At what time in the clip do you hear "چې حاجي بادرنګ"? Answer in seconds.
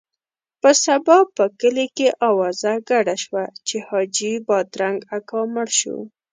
3.67-4.99